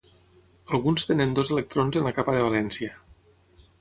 [0.77, 2.95] Alguns tenen dos electrons en la capa de valència.